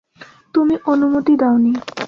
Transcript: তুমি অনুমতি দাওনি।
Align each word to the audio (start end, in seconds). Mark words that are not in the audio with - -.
তুমি 0.53 0.75
অনুমতি 0.85 1.33
দাওনি। 1.37 1.71